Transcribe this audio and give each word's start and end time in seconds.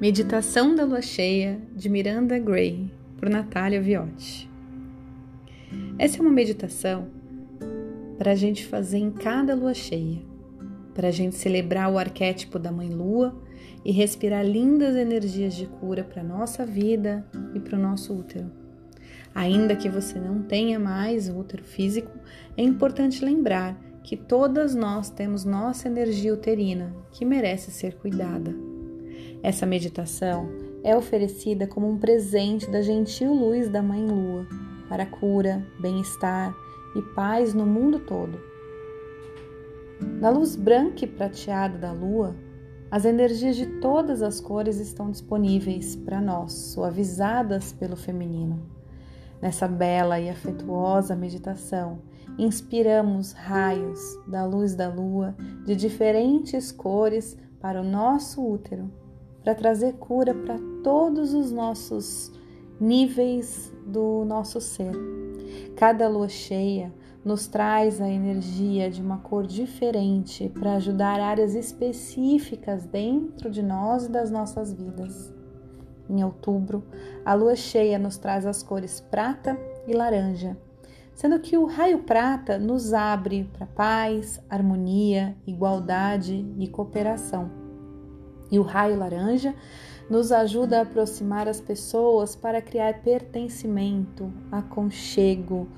Meditação 0.00 0.74
da 0.74 0.82
Lua 0.82 1.02
Cheia 1.02 1.60
de 1.76 1.90
Miranda 1.90 2.38
Gray, 2.38 2.90
por 3.18 3.28
Natália 3.28 3.82
Viotti. 3.82 4.48
Essa 5.98 6.16
é 6.16 6.20
uma 6.22 6.30
meditação 6.30 7.08
para 8.16 8.32
a 8.32 8.34
gente 8.34 8.64
fazer 8.64 8.96
em 8.96 9.10
cada 9.10 9.54
lua 9.54 9.74
cheia, 9.74 10.22
para 10.94 11.08
a 11.08 11.10
gente 11.10 11.36
celebrar 11.36 11.92
o 11.92 11.98
arquétipo 11.98 12.58
da 12.58 12.72
Mãe 12.72 12.88
Lua 12.88 13.38
e 13.84 13.92
respirar 13.92 14.42
lindas 14.42 14.96
energias 14.96 15.54
de 15.54 15.66
cura 15.66 16.02
para 16.02 16.24
nossa 16.24 16.64
vida 16.64 17.22
e 17.54 17.60
para 17.60 17.78
o 17.78 17.82
nosso 17.82 18.14
útero. 18.14 18.50
Ainda 19.34 19.76
que 19.76 19.90
você 19.90 20.18
não 20.18 20.42
tenha 20.42 20.78
mais 20.78 21.28
o 21.28 21.38
útero 21.38 21.62
físico, 21.62 22.10
é 22.56 22.62
importante 22.62 23.22
lembrar 23.22 23.78
que 24.02 24.16
todas 24.16 24.74
nós 24.74 25.10
temos 25.10 25.44
nossa 25.44 25.88
energia 25.88 26.32
uterina 26.32 26.90
que 27.12 27.22
merece 27.26 27.70
ser 27.70 27.96
cuidada. 27.96 28.69
Essa 29.42 29.64
meditação 29.64 30.50
é 30.84 30.94
oferecida 30.94 31.66
como 31.66 31.88
um 31.88 31.96
presente 31.96 32.70
da 32.70 32.82
gentil 32.82 33.32
luz 33.32 33.70
da 33.70 33.82
Mãe 33.82 34.06
Lua 34.06 34.46
para 34.86 35.06
cura, 35.06 35.66
bem-estar 35.80 36.54
e 36.94 37.00
paz 37.14 37.54
no 37.54 37.64
mundo 37.64 38.00
todo. 38.00 38.38
Na 40.20 40.28
luz 40.28 40.56
branca 40.56 41.06
e 41.06 41.08
prateada 41.08 41.78
da 41.78 41.90
Lua, 41.90 42.36
as 42.90 43.06
energias 43.06 43.56
de 43.56 43.66
todas 43.80 44.20
as 44.20 44.40
cores 44.40 44.78
estão 44.78 45.10
disponíveis 45.10 45.96
para 45.96 46.20
nós, 46.20 46.52
suavizadas 46.52 47.72
pelo 47.72 47.96
feminino. 47.96 48.60
Nessa 49.40 49.66
bela 49.66 50.20
e 50.20 50.28
afetuosa 50.28 51.16
meditação, 51.16 52.02
inspiramos 52.36 53.32
raios 53.32 54.00
da 54.26 54.44
luz 54.44 54.74
da 54.74 54.88
lua 54.88 55.34
de 55.64 55.74
diferentes 55.74 56.70
cores 56.70 57.38
para 57.58 57.80
o 57.80 57.84
nosso 57.84 58.46
útero 58.46 58.90
para 59.42 59.54
trazer 59.54 59.94
cura 59.94 60.34
para 60.34 60.58
todos 60.82 61.34
os 61.34 61.50
nossos 61.50 62.32
níveis 62.80 63.72
do 63.86 64.24
nosso 64.24 64.60
ser. 64.60 64.92
Cada 65.76 66.08
lua 66.08 66.28
cheia 66.28 66.92
nos 67.24 67.46
traz 67.46 68.00
a 68.00 68.08
energia 68.08 68.90
de 68.90 69.02
uma 69.02 69.18
cor 69.18 69.46
diferente 69.46 70.48
para 70.48 70.74
ajudar 70.74 71.20
áreas 71.20 71.54
específicas 71.54 72.86
dentro 72.86 73.50
de 73.50 73.62
nós 73.62 74.06
e 74.06 74.10
das 74.10 74.30
nossas 74.30 74.72
vidas. 74.72 75.32
Em 76.08 76.24
outubro, 76.24 76.84
a 77.24 77.34
lua 77.34 77.54
cheia 77.54 77.98
nos 77.98 78.16
traz 78.16 78.46
as 78.46 78.62
cores 78.62 79.00
prata 79.00 79.56
e 79.86 79.92
laranja, 79.92 80.56
sendo 81.14 81.38
que 81.38 81.56
o 81.56 81.66
raio 81.66 82.02
prata 82.02 82.58
nos 82.58 82.92
abre 82.92 83.48
para 83.52 83.66
paz, 83.66 84.42
harmonia, 84.48 85.36
igualdade 85.46 86.46
e 86.58 86.66
cooperação. 86.66 87.59
E 88.50 88.58
o 88.58 88.62
raio 88.62 88.98
laranja 88.98 89.54
nos 90.08 90.32
ajuda 90.32 90.78
a 90.78 90.82
aproximar 90.82 91.46
as 91.46 91.60
pessoas 91.60 92.34
para 92.34 92.60
criar 92.60 93.02
pertencimento, 93.02 94.32
aconchego 94.50 95.68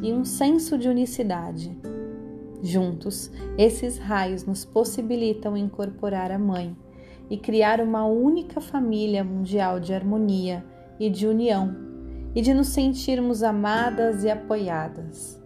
e 0.00 0.12
um 0.12 0.24
senso 0.24 0.78
de 0.78 0.88
unicidade. 0.88 1.76
Juntos, 2.62 3.32
esses 3.58 3.98
raios 3.98 4.44
nos 4.44 4.64
possibilitam 4.64 5.56
incorporar 5.56 6.30
a 6.30 6.38
mãe 6.38 6.76
e 7.28 7.36
criar 7.36 7.80
uma 7.80 8.04
única 8.04 8.60
família 8.60 9.24
mundial 9.24 9.80
de 9.80 9.94
harmonia 9.94 10.64
e 10.98 11.08
de 11.08 11.26
união, 11.26 11.74
e 12.34 12.42
de 12.42 12.54
nos 12.54 12.68
sentirmos 12.68 13.42
amadas 13.42 14.22
e 14.22 14.30
apoiadas. 14.30 15.40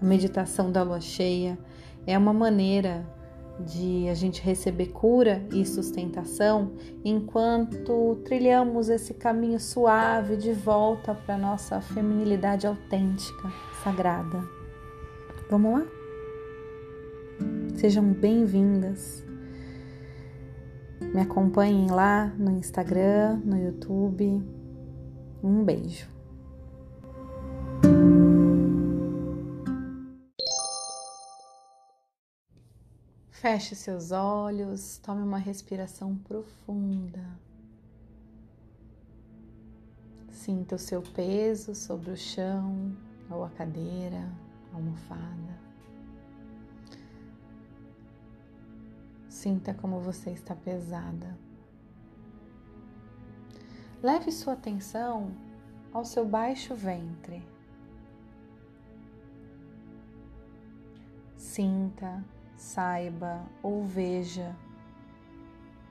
A 0.00 0.04
meditação 0.04 0.72
da 0.72 0.82
lua 0.82 1.00
cheia 1.00 1.58
é 2.06 2.16
uma 2.16 2.32
maneira 2.32 3.06
de 3.60 4.08
a 4.08 4.14
gente 4.14 4.42
receber 4.42 4.86
cura 4.86 5.46
e 5.52 5.64
sustentação 5.64 6.72
enquanto 7.04 8.16
trilhamos 8.24 8.88
esse 8.88 9.14
caminho 9.14 9.58
suave 9.58 10.36
de 10.36 10.52
volta 10.52 11.14
para 11.14 11.38
nossa 11.38 11.80
feminilidade 11.80 12.66
autêntica, 12.66 13.52
sagrada. 13.82 14.42
Vamos 15.50 15.80
lá? 15.80 15.86
Sejam 17.76 18.04
bem-vindas. 18.12 19.24
Me 21.00 21.20
acompanhem 21.20 21.90
lá 21.90 22.26
no 22.38 22.50
Instagram, 22.50 23.40
no 23.44 23.56
YouTube. 23.56 24.42
Um 25.42 25.62
beijo. 25.62 26.15
Feche 33.48 33.76
seus 33.76 34.10
olhos, 34.10 34.98
tome 34.98 35.22
uma 35.22 35.38
respiração 35.38 36.16
profunda. 36.16 37.24
Sinta 40.32 40.74
o 40.74 40.78
seu 40.80 41.00
peso 41.00 41.72
sobre 41.72 42.10
o 42.10 42.16
chão 42.16 42.92
ou 43.30 43.44
a 43.44 43.50
cadeira, 43.50 44.28
a 44.72 44.74
almofada. 44.74 45.60
Sinta 49.28 49.72
como 49.72 50.00
você 50.00 50.30
está 50.30 50.56
pesada. 50.56 51.38
Leve 54.02 54.32
sua 54.32 54.54
atenção 54.54 55.30
ao 55.92 56.04
seu 56.04 56.26
baixo 56.26 56.74
ventre. 56.74 57.40
Sinta 61.36 62.24
saiba 62.56 63.44
ou 63.62 63.84
veja 63.84 64.56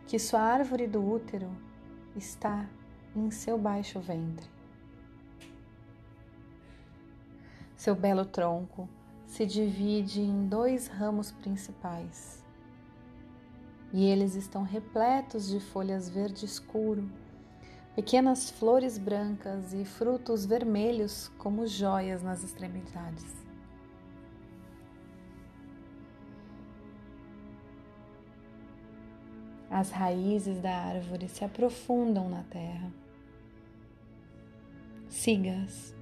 que 0.07 0.19
sua 0.19 0.41
árvore 0.41 0.87
do 0.87 1.03
útero 1.03 1.49
está 2.15 2.67
em 3.15 3.31
seu 3.31 3.57
baixo 3.57 3.99
ventre. 3.99 4.49
Seu 7.75 7.95
belo 7.95 8.25
tronco 8.25 8.89
se 9.27 9.45
divide 9.45 10.21
em 10.21 10.47
dois 10.47 10.87
ramos 10.87 11.31
principais 11.31 12.43
e 13.93 14.05
eles 14.05 14.35
estão 14.35 14.63
repletos 14.63 15.47
de 15.47 15.59
folhas 15.59 16.09
verde 16.09 16.45
escuro, 16.45 17.09
pequenas 17.95 18.49
flores 18.49 18.97
brancas 18.97 19.73
e 19.73 19.85
frutos 19.85 20.45
vermelhos 20.45 21.29
como 21.37 21.65
joias 21.65 22.21
nas 22.21 22.43
extremidades. 22.43 23.44
As 29.77 29.91
raízes 29.91 30.61
da 30.61 30.71
árvore 30.71 31.27
se 31.27 31.43
aprofundam 31.43 32.29
na 32.29 32.43
terra. 32.43 32.89
Siga-as. 35.09 35.93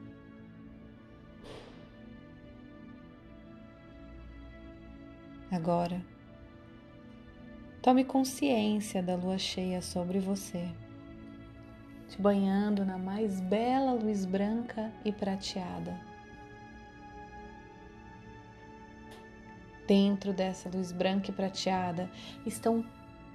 Agora, 5.50 6.06
tome 7.81 8.03
consciência 8.03 9.01
da 9.01 9.16
lua 9.16 9.39
cheia 9.39 9.81
sobre 9.81 10.19
você, 10.19 10.72
te 12.09 12.22
banhando 12.22 12.85
na 12.85 13.00
mais 13.00 13.41
bela 13.41 13.94
luz 13.94 14.23
branca 14.23 14.94
e 15.03 15.11
prateada. 15.11 16.00
Dentro 19.88 20.31
dessa 20.31 20.69
luz 20.69 20.91
branca 20.91 21.31
e 21.31 21.34
prateada 21.34 22.07
estão 22.45 22.85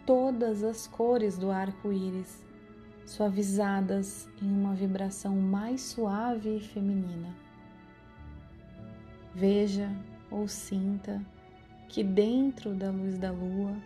todas 0.09 0.65
as 0.65 0.87
cores 0.87 1.37
do 1.37 1.51
arco-íris, 1.51 2.43
suavizadas 3.05 4.27
em 4.41 4.51
uma 4.51 4.75
vibração 4.75 5.37
mais 5.37 5.83
suave 5.83 6.57
e 6.57 6.61
feminina. 6.61 7.29
Veja 9.35 9.95
ou 10.31 10.49
sinta 10.49 11.23
que 11.91 12.03
dentro 12.03 12.75
da 12.75 12.91
luz 12.91 13.19
da 13.19 13.31
lua 13.31 13.77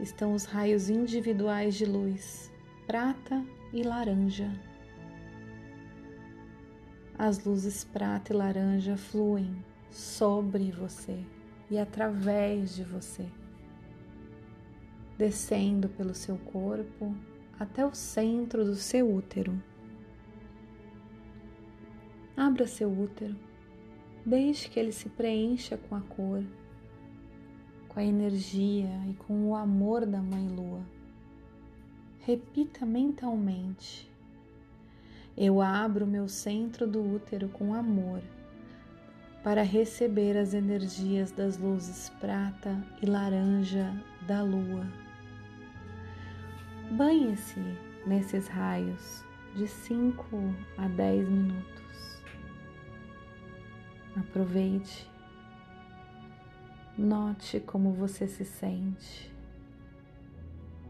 estão 0.00 0.32
os 0.32 0.46
raios 0.46 0.88
individuais 0.88 1.74
de 1.74 1.84
luz, 1.84 2.50
prata 2.86 3.44
e 3.70 3.82
laranja. 3.82 4.50
As 7.18 7.44
luzes 7.44 7.84
prata 7.84 8.32
e 8.32 8.36
laranja 8.36 8.96
fluem 8.96 9.54
sobre 9.90 10.70
você 10.70 11.22
e 11.70 11.78
através 11.78 12.74
de 12.74 12.82
você 12.82 13.26
descendo 15.16 15.88
pelo 15.88 16.14
seu 16.14 16.36
corpo 16.36 17.14
até 17.58 17.84
o 17.84 17.94
centro 17.94 18.64
do 18.64 18.74
seu 18.74 19.12
útero. 19.12 19.60
Abra 22.36 22.66
seu 22.66 22.90
útero, 22.90 23.34
deixe 24.24 24.68
que 24.68 24.78
ele 24.78 24.92
se 24.92 25.08
preencha 25.08 25.78
com 25.78 25.94
a 25.94 26.00
cor, 26.02 26.44
com 27.88 27.98
a 27.98 28.04
energia 28.04 28.90
e 29.08 29.14
com 29.14 29.48
o 29.48 29.54
amor 29.54 30.04
da 30.04 30.20
Mãe 30.20 30.46
Lua. 30.48 30.82
Repita 32.20 32.84
mentalmente: 32.84 34.10
Eu 35.34 35.62
abro 35.62 36.06
meu 36.06 36.28
centro 36.28 36.86
do 36.86 37.02
útero 37.02 37.48
com 37.48 37.72
amor 37.72 38.20
para 39.42 39.62
receber 39.62 40.36
as 40.36 40.52
energias 40.52 41.30
das 41.30 41.56
luzes 41.56 42.10
prata 42.20 42.84
e 43.00 43.06
laranja 43.06 43.94
da 44.26 44.42
lua 44.42 45.05
Banhe-se 46.92 47.60
nesses 48.06 48.46
raios 48.46 49.24
de 49.56 49.66
5 49.66 50.24
a 50.78 50.86
10 50.86 51.28
minutos. 51.28 52.22
Aproveite, 54.14 55.10
note 56.96 57.58
como 57.60 57.92
você 57.92 58.28
se 58.28 58.44
sente, 58.44 59.34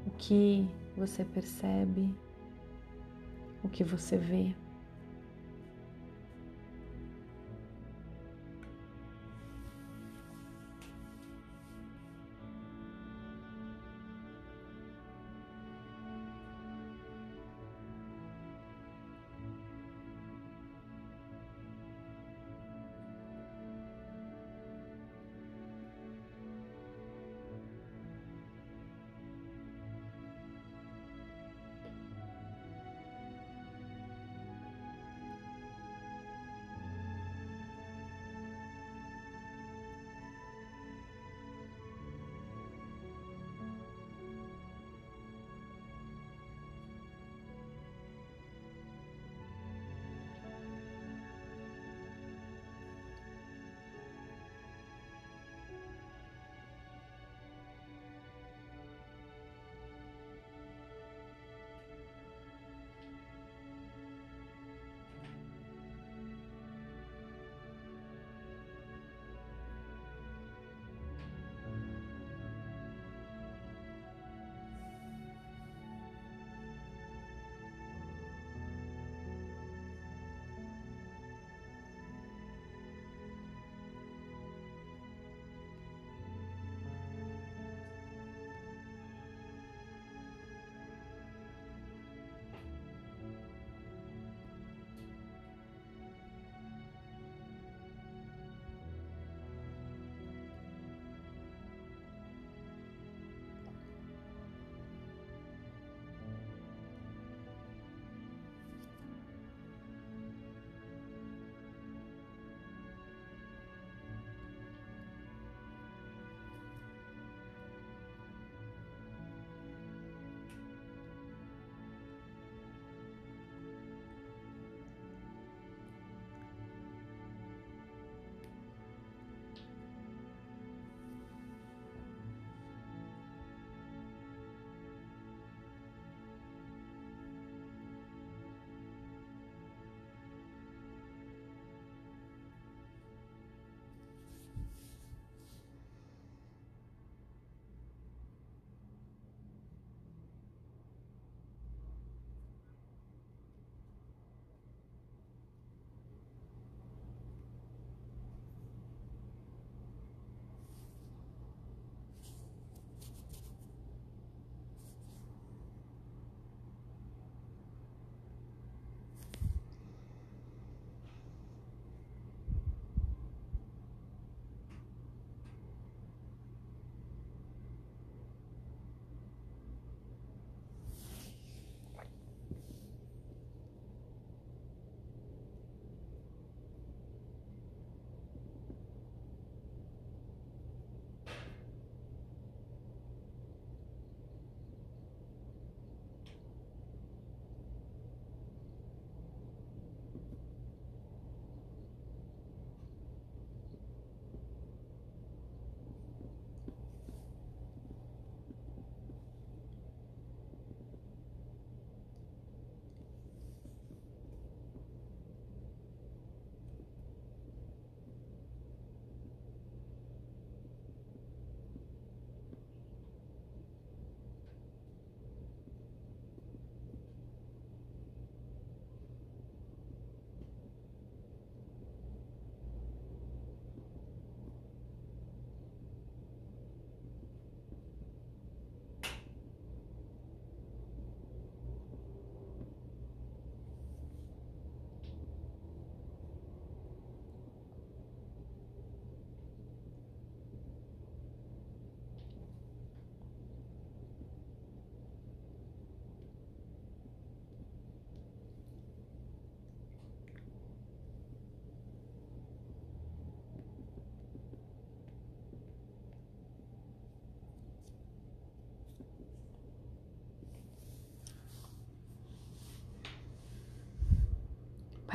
o 0.07 0.11
que 0.11 0.69
você 0.97 1.25
percebe, 1.25 2.15
o 3.65 3.69
que 3.69 3.83
você 3.83 4.17
vê. 4.17 4.55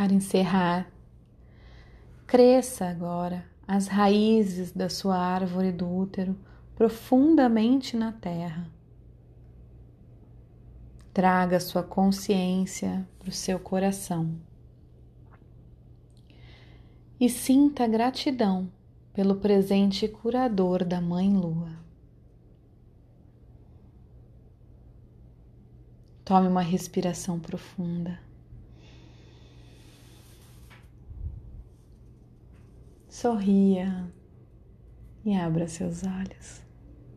Para 0.01 0.15
encerrar, 0.15 0.91
cresça 2.25 2.87
agora 2.87 3.45
as 3.67 3.85
raízes 3.85 4.71
da 4.71 4.89
sua 4.89 5.15
árvore 5.15 5.71
do 5.71 5.87
útero 5.87 6.35
profundamente 6.73 7.95
na 7.95 8.11
terra. 8.11 8.67
Traga 11.13 11.59
sua 11.59 11.83
consciência 11.83 13.07
para 13.19 13.29
o 13.29 13.31
seu 13.31 13.59
coração 13.59 14.41
e 17.19 17.29
sinta 17.29 17.85
gratidão 17.85 18.71
pelo 19.13 19.35
presente 19.35 20.07
curador 20.07 20.83
da 20.83 20.99
Mãe 20.99 21.31
Lua. 21.31 21.77
Tome 26.25 26.47
uma 26.47 26.61
respiração 26.61 27.39
profunda. 27.39 28.30
Sorria 33.21 34.11
e 35.23 35.35
abra 35.35 35.67
seus 35.67 36.01
olhos. 36.01 36.63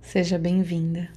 Seja 0.02 0.38
bem-vinda. 0.38 1.08